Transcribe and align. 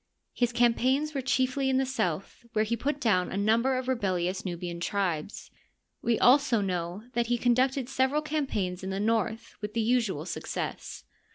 His 0.33 0.51
campaigns 0.51 1.13
were 1.13 1.21
chiefly 1.21 1.69
in 1.69 1.77
the 1.77 1.85
south, 1.85 2.43
where 2.53 2.65
he 2.65 2.75
put 2.75 2.99
down 2.99 3.31
a 3.31 3.37
number 3.37 3.77
of 3.77 3.87
rebellious 3.87 4.43
Nubian 4.43 4.79
tribes. 4.79 5.51
We 6.01 6.17
zdso 6.17 6.65
know 6.65 7.03
that 7.13 7.27
he 7.27 7.37
conducted 7.37 7.87
several 7.87 8.23
campaigns 8.23 8.83
in 8.83 8.89
the 8.89 8.99
north 8.99 9.53
with 9.61 9.75
the 9.75 9.81
usual 9.81 10.25
success. 10.25 11.03